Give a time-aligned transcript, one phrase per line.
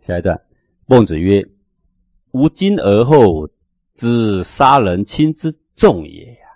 [0.00, 0.40] 下一段，
[0.86, 1.44] 孟子曰
[2.32, 3.48] ：“吾今而后
[3.94, 6.46] 知杀人亲之重也呀。”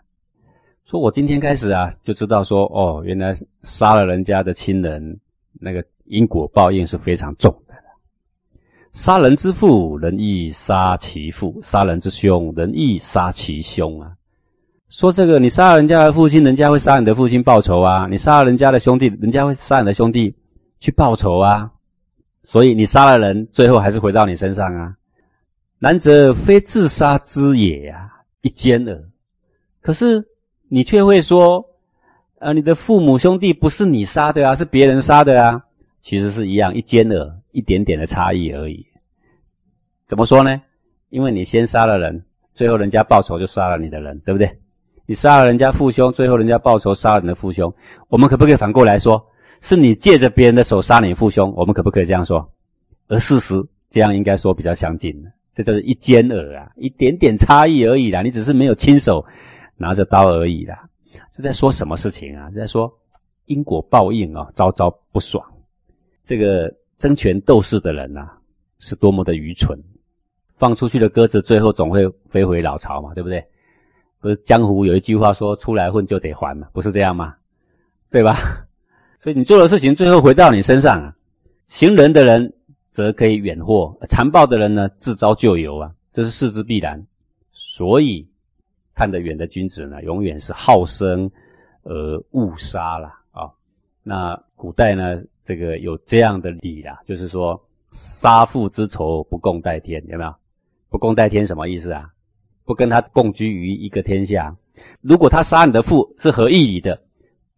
[0.87, 5.19] 说我今天开始啊，就知道说，哦，原来杀了人家的亲人，
[5.61, 7.75] 那个因果报应是非常重的。
[8.93, 14.13] 杀人之父，人亦杀其父；杀人之兄，人亦杀其兄啊。
[14.89, 20.33] 说这个，你杀了人家的父亲，人家会杀你的父亲报仇啊；你杀了人家的兄弟，人家会杀你的兄弟
[20.79, 21.69] 去报仇啊。
[22.45, 24.95] 所以你杀了人，最后还是回到你身上啊。
[25.81, 28.09] 然则非自杀之也呀，
[28.43, 29.03] 一奸耳。
[29.81, 30.25] 可是
[30.69, 31.65] 你却会说，
[32.39, 35.61] 啊，你的父母兄弟不是你杀的啊，是别人杀的啊。
[36.01, 38.87] 其实是一样，一奸耳，一点点的差异而已。
[40.05, 40.61] 怎么说呢？
[41.09, 42.23] 因为你先杀了人，
[42.53, 44.51] 最后人家报仇就杀了你的人，对不对？
[45.07, 47.73] 你杀了人家父兄，最后人家报仇杀了你的父兄。
[48.09, 49.23] 我们可不可以反过来说？
[49.65, 52.47] 是你借着别人的手杀你父兄，我们可不可以这样说？
[53.09, 53.55] 而事实
[53.89, 58.21] 这样应该说比较相近的，这就是一尖耳啊，一点点差异而已啦。
[58.21, 59.25] 你只是没有亲手
[59.79, 60.87] 拿着刀而已啦。
[61.33, 62.51] 是在说什么事情啊？
[62.51, 62.93] 在说
[63.47, 65.43] 因果报应啊，朝朝不爽。
[66.23, 68.29] 这个争权斗势的人呐，
[68.81, 69.79] 是多么的愚蠢！
[70.59, 73.43] 放出去的鸽子，最后总会飞回老巢嘛，对不对？
[74.21, 77.35] 不是江湖有一句话说：“出来混就得还嘛，不是这样吗？
[78.11, 78.37] 对吧？”
[79.25, 81.17] 所以你做的事情最后回到你身上啊！
[81.65, 82.53] 行仁的人
[82.91, 85.91] 则可以远祸，残暴的人呢自招咎由啊！
[86.13, 87.03] 这是事之必然。
[87.51, 88.29] 所以
[88.95, 91.31] 看得远的君子呢，永远是好生
[91.85, 93.49] 而勿杀啦啊！
[94.03, 97.59] 那古代呢，这个有这样的理啦，就是说
[97.93, 100.35] 杀父之仇不共戴天，有没有？
[100.91, 102.11] 不共戴天什么意思啊？
[102.67, 104.55] 不跟他共居于一个天下。
[105.01, 107.01] 如果他杀你的父是合义理的。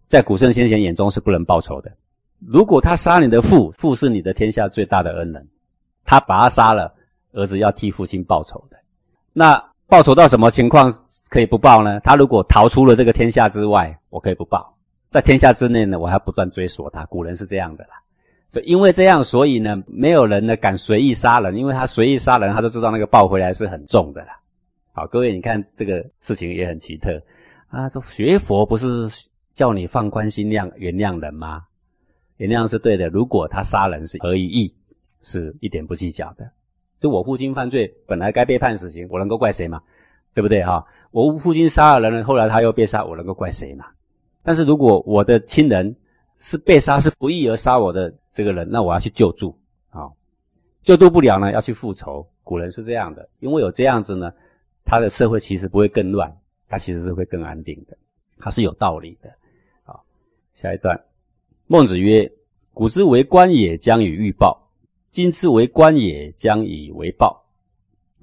[0.08, 1.90] 在古圣先贤眼中是不能报仇的。
[2.46, 5.48] 如果他杀你的父，父是你的天下最大的恩人，
[6.04, 6.92] 他把他杀了，
[7.32, 8.76] 儿子要替父亲报仇的。
[9.32, 10.92] 那报仇到什么情况
[11.28, 11.98] 可以不报呢？
[12.00, 14.60] 他如果逃出了这个天下之外，我可以不报；
[15.08, 17.04] 在天下之内呢，我还不断追索他。
[17.06, 17.90] 古人是这样的啦。
[18.48, 24.38] 所以因为这样，所以呢，没有人呢敢随意杀人，因为他随意杀人，他都知道那个报回来是很重的啦。
[24.92, 27.20] 好，各位，你看这个事情也很奇特
[27.68, 27.88] 啊。
[27.88, 29.08] 说学佛不是。
[29.56, 31.64] 叫你放宽心量原谅人吗？
[32.36, 33.08] 原谅是对的。
[33.08, 34.74] 如果他杀人是何以义，
[35.22, 36.48] 是一点不计较的。
[37.00, 39.82] 就我父亲犯罪，本来该被判死刑，我能够怪谁吗？
[40.34, 40.84] 对不对哈？
[41.10, 43.86] 我父亲杀了人了，后来他又被杀，我能够怪谁吗？
[44.42, 45.96] 但是如果我的亲人
[46.36, 50.06] 是被杀是不义而杀我的这个人，那我要去救助啊，
[50.82, 52.28] 救助不了呢，要去复仇。
[52.44, 54.30] 古人是这样的，因为有这样子呢，
[54.84, 56.30] 他的社会其实不会更乱，
[56.68, 57.96] 他其实是会更安定的，
[58.38, 59.32] 他是有道理的。
[60.56, 60.98] 下一段，
[61.66, 62.32] 孟子曰
[62.72, 64.56] ：“古之为官也，将以欲报；
[65.10, 67.44] 今之为官也，将以为报。”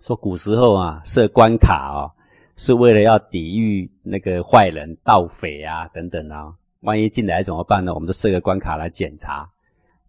[0.01, 2.09] 说古时候啊，设关卡哦，
[2.55, 6.51] 是为了要抵御那个坏人、盗匪啊等等啊。
[6.81, 7.93] 万一进来怎么办呢？
[7.93, 9.47] 我们就设个关卡来检查，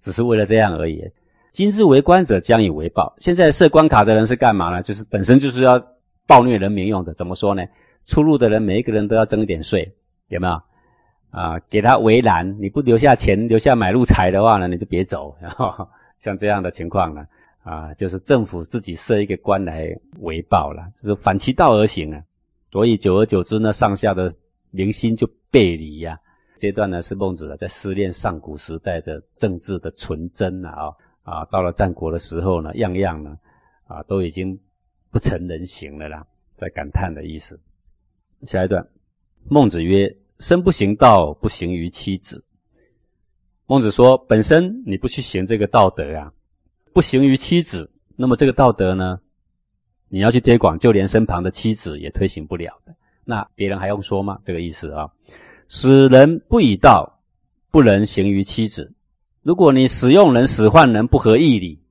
[0.00, 1.04] 只是为了这样而已。
[1.52, 3.14] 今之为官者，将以为报。
[3.18, 4.82] 现在设关卡的人是干嘛呢？
[4.82, 5.78] 就是本身就是要
[6.26, 7.12] 暴虐人民用的。
[7.12, 7.62] 怎么说呢？
[8.06, 9.94] 出入的人每一个人都要征一点税，
[10.28, 10.62] 有没有？
[11.34, 15.36] 啊，给他围栏，你不留下钱，留下买路财的话呢，你就别走。
[15.40, 15.88] 然 后
[16.20, 17.26] 像这样的情况呢，
[17.64, 22.22] 啊，就是政府自己设一个官来围报了，就是反其道而行啊。
[22.70, 24.32] 所以久而久之呢，上下的
[24.70, 26.16] 民心就背离呀。
[26.56, 33.36] 这段呢是孟子的在思念上古时代的政治的纯真啊啊，到了战国的时候呢，样样呢
[33.88, 34.56] 啊都已经
[35.10, 36.24] 不成人形了啦，
[36.56, 37.58] 在感叹的意思。
[38.42, 38.86] 下一段，
[39.48, 40.14] 孟子曰。
[40.38, 42.44] 身不行道，不行于妻子。
[43.66, 46.30] 孟子说：“本身你不去行这个道德啊，
[46.92, 49.18] 不行于妻子，那么这个道德呢，
[50.08, 52.94] 你要去推广，就连身旁的妻子也推行不了的。
[53.24, 54.38] 那别人还用说吗？
[54.44, 55.08] 这个意思啊。
[55.68, 57.20] 使人不以道，
[57.70, 58.92] 不能行于妻子。
[59.42, 61.82] 如果你使用人、使唤人不合义理，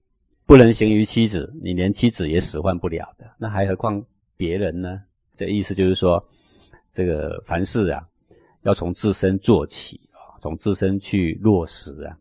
[0.46, 3.26] 不能行于妻子，你连妻子也使唤不了的。
[3.40, 4.04] 那还何况
[4.38, 5.02] 别人呢？
[5.36, 6.24] 这意思就是说，
[6.92, 8.04] 这个凡事啊。”
[8.64, 12.18] 要从自身做起啊，从自身去落实啊。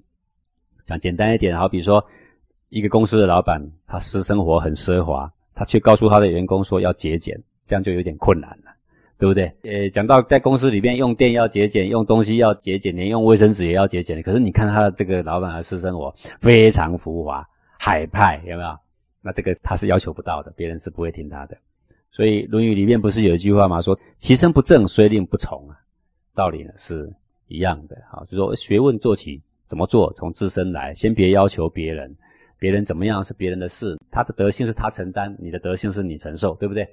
[0.85, 2.05] 讲简单一点，好比如说，
[2.69, 8.73] 一个公司的老板，他私生活很奢华，他却告诉他的员工说要节俭，这样就有点困难了，
[9.17, 9.53] 对不对？
[9.62, 14.21] 呃，讲到在公司里面用电要节俭，用东西要节俭，连用卫生纸也要节俭。
[14.23, 17.49] 可是你看他的这个老板的私生活非常浮华，
[17.79, 18.77] 海派有没有？
[19.21, 21.56] 那这个他是要求不到的，别人是不会听他的。
[22.11, 23.81] 所以《论语》里面不是有一句话吗？
[23.81, 25.79] 说其身不正，虽令不从啊。
[26.34, 27.12] 道理呢是
[27.46, 32.14] 一样的，好，就说学问做起怎么做，从自身来，先别要求别人，
[32.58, 36.88] 别人怎么样是别人的事，他的德性是他承担，你的德性是你承受，对不对？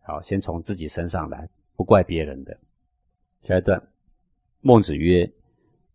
[0.00, 2.56] 好，先从自己身上来，不怪别人的。
[3.42, 3.80] 下一段，
[4.62, 5.30] 孟子曰：“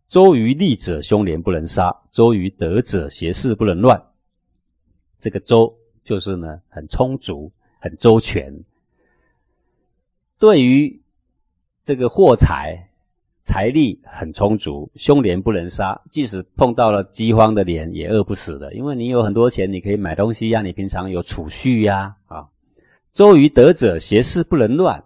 [0.08, 4.00] 周于利者，凶廉不能杀；周于德者，邪事不能乱。”
[5.18, 7.50] 这个周就是呢，很充足，
[7.80, 8.54] 很周全。
[10.38, 11.00] 对于
[11.84, 12.90] 这个货财。
[13.46, 16.00] 财力很充足，凶年不能杀。
[16.08, 22.16] 即使碰到了饥荒的年，也饿不死的，因为你有很多钱，你可以买东西呀，你平常有储蓄呀。
[22.24, 22.48] 啊，
[23.12, 25.04] 周于德者，邪事不能乱。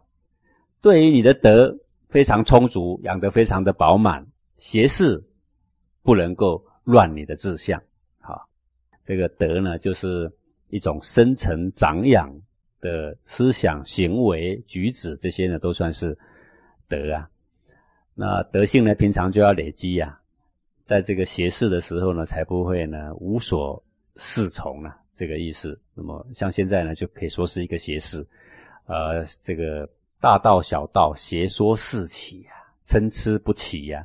[0.80, 1.76] 对于你的德
[2.10, 4.24] 非常充足，养得非常的饱满，
[4.56, 5.20] 邪事
[6.04, 7.82] 不能够乱你的志向。
[8.20, 8.48] 好，
[9.04, 10.30] 这个德呢，就是
[10.68, 12.32] 一种深层长养
[12.80, 16.16] 的思想、行为、举止，这些呢，都算是
[16.88, 17.28] 德啊。
[18.14, 18.94] 那德性呢？
[18.96, 20.18] 平常就要累积呀，
[20.82, 23.80] 在这个邪事的时候呢，才不会呢无所
[24.16, 25.78] 适从啊，这个意思。
[25.94, 28.26] 那么像现在呢，就可以说是一个邪事，
[28.86, 29.88] 呃，这个
[30.20, 32.50] 大道小道邪说四起呀，
[32.82, 34.04] 参差不齐呀。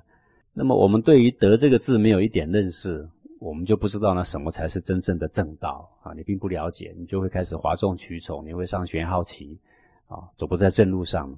[0.53, 3.09] 那么我们对于德这个字没有一点认识，
[3.39, 6.13] 我们就不知道呢什么才是真正的正道啊。
[6.13, 9.57] 你并不了解，你就会开始哗众取宠，你会上玄好奇
[10.05, 11.35] 啊，走不在正路上。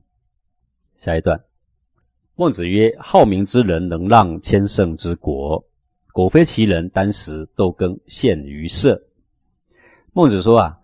[0.97, 1.39] 下一段。
[2.35, 5.63] 孟子曰：“好名之人，能让千乘之国。
[6.11, 9.01] 果非其人，单食豆羹，陷于色。”
[10.11, 10.77] 孟子说啊，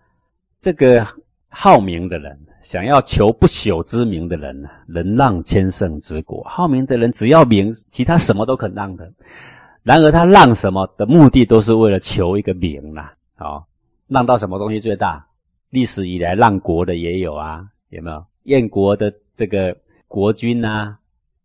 [0.60, 1.06] 这个
[1.48, 6.42] 好名的人，想要求不朽之名的人能让千乘之国。
[6.44, 9.12] 好名的人只要名，其他什么都肯让的。
[9.82, 13.10] 然而他让什么的目的，都是为了求一个名呐。
[13.34, 13.66] 好，
[14.06, 15.26] 让到什么东西最大？
[15.70, 18.24] 历史以来让国的也有啊，有没有？
[18.44, 19.74] 燕国的这个
[20.12, 20.94] 国君呐？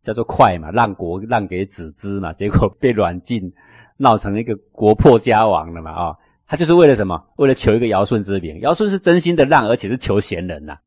[0.04, 3.50] 叫做快嘛，让国让给子之嘛，结果被软禁，
[3.96, 6.16] 闹成一个国破家亡了嘛啊！
[6.46, 7.22] 他就是为了什么？
[7.38, 8.60] 为了求一个尧舜之名。
[8.60, 10.78] 尧舜是真心的让，而且是求贤人呐。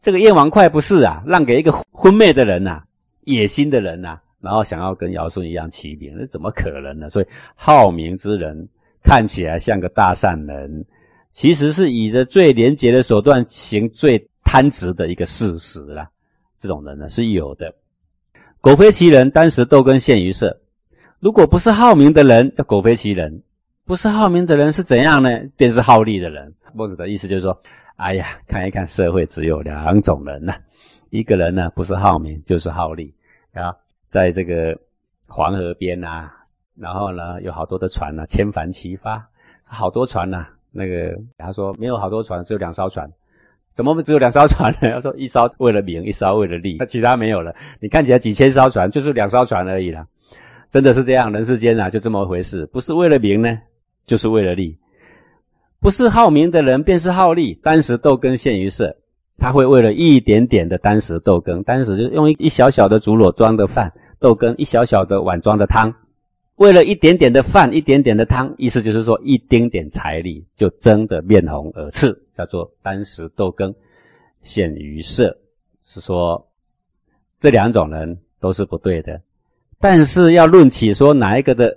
[0.00, 2.82] 这个燕王哙不是啊，让给一个昏昧的人呐，
[3.24, 7.10] 野心的人呐，然后想要跟尧舜一样齐名，那怎么可能呢？
[7.10, 8.66] 所以好名之人
[9.02, 10.84] 看起来像个大善人，
[11.32, 16.08] 其实是以着最廉洁的手段行最贪执的一个事实了。
[16.66, 17.72] 这种人呢是有的。
[18.60, 20.58] 苟非其人，当时豆羹陷于色。
[21.20, 23.40] 如果不是好名的人，叫苟非其人。
[23.84, 25.30] 不是好名的人是怎样呢？
[25.56, 26.52] 便是好利的人。
[26.74, 27.56] 孟子的意思就是说：
[27.94, 30.56] 哎呀，看一看社会，只有两种人呐。
[31.10, 33.14] 一个人呢，不是好名，就是好利
[33.52, 33.72] 啊。
[34.08, 34.76] 在这个
[35.28, 36.28] 黄河边呐，
[36.74, 39.24] 然后呢，有好多的船呐，千帆齐发，
[39.62, 40.48] 好多船呐。
[40.72, 43.08] 那个他说没有好多船，只有两艘船。
[43.76, 44.90] 怎么我们只有两艘船呢？
[44.90, 47.54] 他说一艘为了名，一艘为了利，那其他没有了。
[47.78, 50.06] 你看起来几千艘船，就是两艘船而已啦。
[50.70, 52.64] 真的是这样，人世间啊，就这么回事。
[52.72, 53.58] 不是为了名呢，
[54.06, 54.78] 就是为了利。
[55.78, 57.52] 不是好名的人，便是好利。
[57.62, 58.96] 单食豆羹陷于色，
[59.36, 65.94] 他会为了一点点的单食豆羹，单食就用一小小的竹箩装的饭，豆羹一小小的碗装的汤，
[66.56, 72.16] 为了一点点的饭，一点点的汤，意思就是说一丁点财力，就争得面红耳赤。
[72.36, 73.74] 叫做单食豆羹，
[74.42, 75.34] 陷于色，
[75.82, 76.46] 是说
[77.38, 79.18] 这两种人都是不对的。
[79.78, 81.74] 但是要论起说哪一个的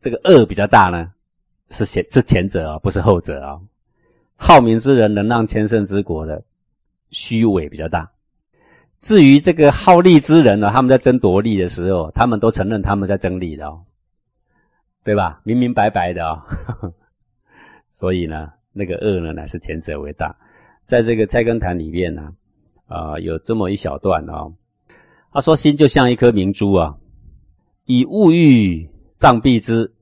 [0.00, 1.12] 这个恶比较大呢？
[1.70, 3.60] 是前是前者啊，不是后者啊。
[4.36, 6.40] 好名之人能让千乘之国的
[7.10, 8.08] 虚伪比较大。
[9.00, 13.80] 至于这个好利之人呢，他们在争夺利的时候，他们都承认他们在争利的哦，
[15.02, 15.40] 对吧？
[15.42, 16.42] 明明白白的哦。
[17.92, 18.52] 所以呢。
[18.72, 20.32] 那个恶呢，乃是前者为大。
[20.84, 22.32] 在这个《菜根谭》里面呢，
[22.86, 24.46] 啊，有这么一小段啊。
[25.32, 26.96] 他说：“心就像一颗明珠啊，
[27.86, 28.88] 以物欲
[29.18, 29.92] 障蔽之，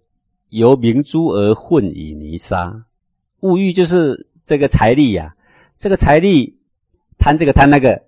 [0.50, 2.85] 由明珠而混以泥沙。
[3.40, 5.35] 物欲就是这个财力呀，
[5.78, 6.55] 这个财力
[7.17, 8.02] 贪这个贪那个，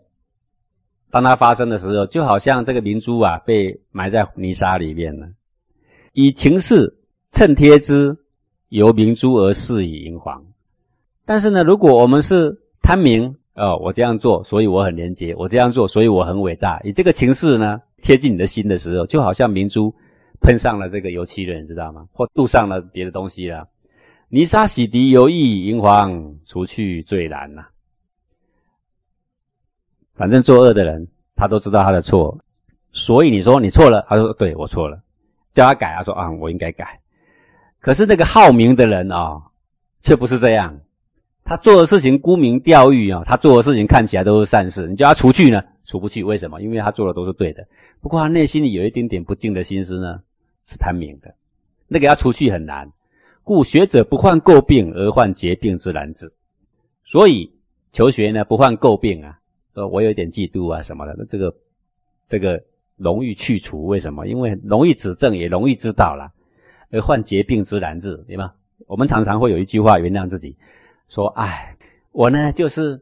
[1.10, 5.28] 当它发生的时候，就好像这个明珠啊，被埋在泥沙里面了。
[6.12, 6.96] 以情事
[7.32, 8.16] 衬贴之，
[8.68, 10.44] 由明珠而饰以银黄。”
[11.26, 16.80] 但是呢，如果我们是贪名哦，我这样做，所以我很廉洁；我这样做，所以我很伟大。
[16.82, 19.94] 以这个情势呢，贴近你的心的时候，就好像明珠
[20.40, 22.06] 喷上了这个油漆了，你知道吗？
[22.12, 23.68] 或镀上了别的东西了。
[24.28, 27.64] 泥沙洗涤油溢，银黄除去最难呐。
[30.14, 32.36] 反正作恶的人，他都知道他的错，
[32.92, 35.00] 所以你说你错了，他说对我错了，
[35.52, 37.00] 叫他改，他说啊我应该改。
[37.80, 39.40] 可是那个好名的人啊，
[40.02, 40.78] 却不是这样。
[41.42, 46.22] 他做的事情沽名钓誉啊，他做的事情看起来都是善事，你叫他除去呢，除不去。
[46.22, 46.60] 为什么？
[46.60, 47.66] 因为他做的都是对的。
[48.00, 50.20] 不过他内心里有一点点不敬的心思呢，
[50.64, 51.34] 是贪名的，
[51.88, 52.88] 那个要除去很难。
[53.42, 56.30] 故学者不患垢病而患疾病之难治。
[57.02, 57.50] 所以
[57.90, 59.39] 求学呢，不患诟病啊，
[59.74, 61.54] 说我有点嫉妒啊什么的，那这个
[62.26, 62.62] 这个
[62.96, 63.86] 容易去除。
[63.86, 64.26] 为什么？
[64.26, 66.32] 因为容易指正，也容易知道了。
[66.90, 68.52] 而患疾病之难治，对吗？
[68.86, 70.56] 我们常常会有一句话原谅自己，
[71.08, 71.76] 说：“哎，
[72.12, 73.00] 我呢就是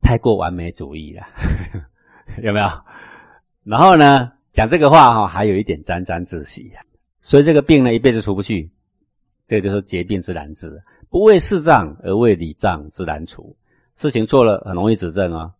[0.00, 1.22] 太过完美主义了，
[2.42, 2.66] 有没有？”
[3.64, 6.72] 然后呢，讲这个话哈，还有一点沾沾自喜。
[7.20, 8.70] 所以这个病呢，一辈子除不去。
[9.48, 13.54] 这就是疾病之难治，不为事障而为理障之难除。
[13.94, 15.52] 事情错了很容易指正啊，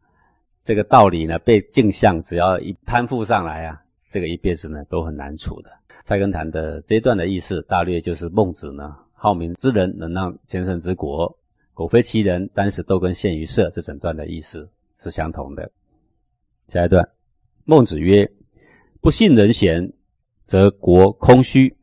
[0.66, 3.80] 这个道理呢被镜像只要一攀附上来啊，
[4.10, 5.70] 这个一辈子呢都很难处的。
[6.02, 11.38] 菜根谭的这一段的意思，大略就是孟子呢，好名之人能让千乘之国，
[11.72, 14.68] 苟非其人，单使斗根陷于色，这整段的意思
[14.98, 15.70] 是相同的。
[16.66, 17.08] 下一段，
[17.64, 18.28] 孟子曰
[19.00, 19.92] ：“不信人贤，
[20.42, 21.76] 则国空虚。”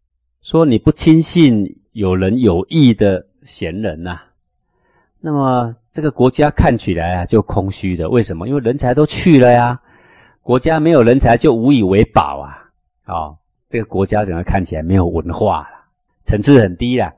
[0.43, 1.79] 说你不轻信。
[1.93, 4.19] 有人有义的贤人呐，
[5.19, 8.47] 那么这个国家看起来啊就空虚的，为什么？
[8.47, 9.79] 因为人才都去了呀，
[10.41, 12.57] 国家没有人才就无以为宝啊！
[13.05, 13.37] 哦，
[13.69, 15.85] 这个国家整个看起来没有文化了，
[16.23, 17.13] 层次很低了，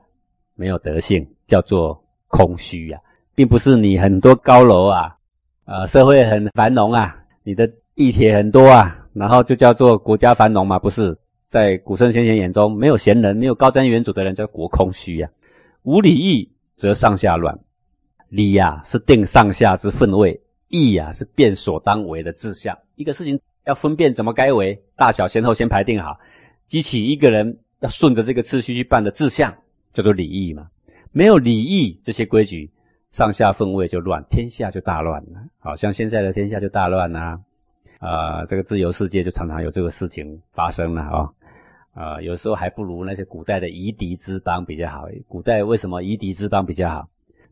[0.54, 2.98] 没有德性，叫做空虚呀，
[3.34, 5.16] 并不是你很多高楼啊，
[5.64, 10.78] 呃，社会很繁荣啊，你的地铁很多啊，然后就叫做国家繁荣嘛？
[10.78, 11.16] 不是。
[11.48, 15.28] 在古圣先贤眼中，没有贤人，没有高瞻远瞩的人，叫国空虚呀。
[15.84, 17.56] 无礼义，则上下乱。
[18.28, 22.76] 礼呀，是定上下之分位；义呀，是变所当为的志向。
[22.96, 26.18] 一个事情要分辨怎么该为，大小先后先排定好，
[26.66, 29.54] 激起一个人要顺着这个次序去办的志向，
[29.92, 30.68] 叫做礼义嘛。
[31.12, 32.70] 没有礼义这些规矩，
[33.12, 35.40] 上下分位就乱，天下就大乱了。
[35.58, 37.40] 好像现在的天下就大乱呐。
[37.98, 41.30] 啊，这个自由世界就常常有这个事情发生了啊，
[41.94, 45.06] 啊，有时候还不如那些古代的夷狄之邦比较好。
[45.26, 47.08] 古代为什么夷狄之邦比较好？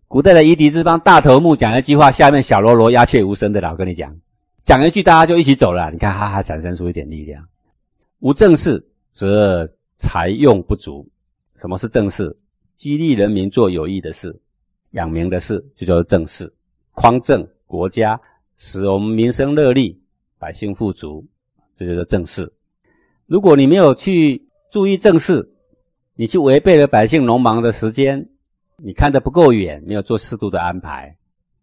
[0.06, 3.70] 古代的夷狄之邦，大头目讲一句话，下面小喽啰鸦雀无声的了。
[3.70, 4.14] 我跟你讲，
[4.64, 5.90] 讲一句，大家就一起走了。
[5.90, 7.44] 你看，哈哈，产生出一点力量。
[8.20, 9.68] 无正事，则
[9.98, 11.08] 财用不足。
[11.56, 12.36] 什么是正事？
[12.76, 14.38] 激励人民做有益的事，
[14.92, 16.52] 养民的事，就叫做正事。
[16.92, 18.20] 匡正国家，
[18.56, 20.00] 使我们民生乐利。
[20.38, 21.24] 百姓富足，
[21.76, 22.52] 这就是正事。
[23.26, 25.48] 如果你没有去注意正事，
[26.14, 28.28] 你去违背了百姓农忙的时间，
[28.76, 31.16] 你看得不够远，没有做适度的安排，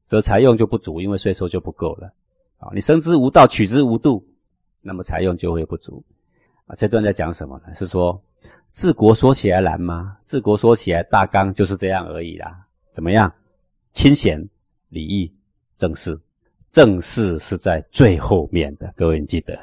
[0.04, 2.14] 则财用就不足，因为税收就不够了。
[2.58, 4.26] 啊，你生之无道，取之无度，
[4.82, 6.04] 那么财用就会不足。
[6.66, 7.74] 啊，这段在讲什么呢？
[7.76, 8.22] 是说
[8.72, 10.18] 治国说起来难吗？
[10.26, 12.66] 治国说起来大纲就是这样而已啦。
[12.92, 13.34] 怎么样？
[13.92, 14.42] 清闲、
[14.90, 15.34] 礼义、
[15.76, 16.18] 正事。
[16.70, 19.60] 正事是在最后面的，各位你记得，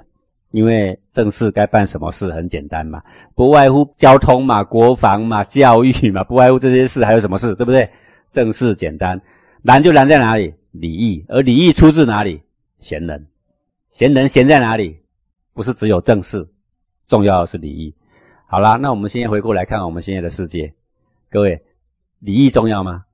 [0.51, 3.03] 因为正事该办什么事很简单嘛，
[3.35, 7.89] 不外乎交通嘛、国防嘛、教育嘛，不外乎这些事，还有什么事，对不对？
[8.31, 9.21] 正事简单，
[9.63, 10.55] 难就难在哪里？
[10.73, 12.41] 礼义，而礼义出自哪里？
[12.79, 13.27] 贤人，
[13.91, 14.99] 贤人贤在哪里？
[15.55, 16.47] 不是只有正事，
[17.07, 17.95] 重要的是礼义。
[18.47, 20.73] 好啦，那我们现在回过来看我们现在的世界，
[21.31, 21.61] 各位，
[22.21, 23.05] 礼义重要吗？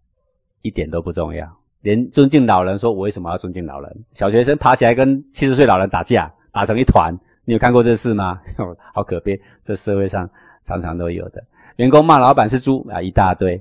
[0.62, 1.48] 一点都不重要。
[1.80, 4.04] 连尊敬老人，说我为什么要尊敬老人？
[4.12, 7.12] 小学生爬起来跟七十岁老人打架，打成一团，
[7.44, 8.40] 你有看过这事吗？
[8.94, 10.30] 好可悲，这社会上
[10.62, 11.42] 常常都有的。
[11.76, 13.58] 员工骂老板是猪啊，一大堆；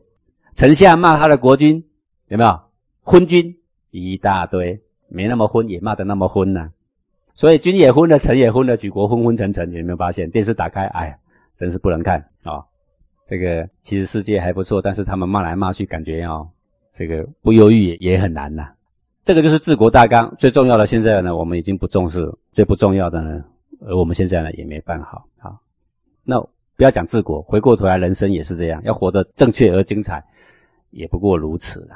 [0.54, 1.84] 丞相骂他的国君，
[2.28, 2.60] 有没有？
[3.02, 3.58] 昏君
[3.90, 6.70] 一大堆，没那么昏也骂得那么昏呢。
[7.34, 9.70] 所以君也昏了，臣也昏了，举国昏昏沉沉。
[9.74, 10.30] 有没有发现？
[10.30, 11.18] 电视打开，哎，
[11.56, 12.64] 真是不能看啊！
[13.26, 16.48] 这个其实世界还不错，但是他们骂来骂去，感觉哦。
[16.92, 18.70] 这个不忧郁也也很难呐，
[19.26, 20.86] 这个就是治国大纲最重要的。
[20.86, 23.44] 现在呢，我们已经不重视最不重要的呢，
[23.82, 25.28] 而我们现在呢也没办好。
[25.40, 25.60] 啊，
[26.24, 26.40] 那
[26.76, 30.24] 不要讲治国，回过头来人生也是这样，要活得正确而精彩，
[30.92, 31.96] 也不过如此了。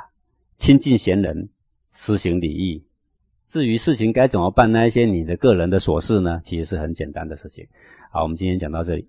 [0.57, 1.47] 亲近贤人，
[1.91, 2.83] 施行礼义。
[3.45, 7.65] 至于事情该怎么办，那一些你的个人的琐事呢，其实是很简单的事情。
[8.11, 9.07] 好，我们今天讲到这里。